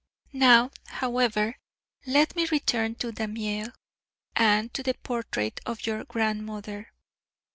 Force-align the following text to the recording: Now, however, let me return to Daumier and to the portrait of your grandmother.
Now, 0.33 0.71
however, 0.87 1.57
let 2.07 2.35
me 2.35 2.47
return 2.47 2.95
to 2.95 3.11
Daumier 3.11 3.71
and 4.35 4.73
to 4.73 4.81
the 4.81 4.95
portrait 4.95 5.59
of 5.63 5.85
your 5.85 6.03
grandmother. 6.05 6.91